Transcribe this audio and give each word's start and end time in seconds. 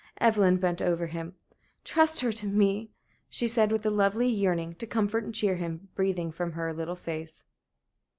Evelyn 0.17 0.57
bent 0.57 0.81
over 0.81 1.05
him. 1.05 1.35
"Trust 1.83 2.21
her 2.21 2.31
to 2.31 2.47
me," 2.47 2.89
she 3.29 3.47
said, 3.47 3.71
with 3.71 3.85
a 3.85 3.91
lovely 3.91 4.27
yearning 4.27 4.73
to 4.79 4.87
comfort 4.87 5.23
and 5.23 5.35
cheer 5.35 5.57
him 5.57 5.89
breathing 5.93 6.31
from 6.31 6.53
her 6.53 6.73
little 6.73 6.95
face. 6.95 7.43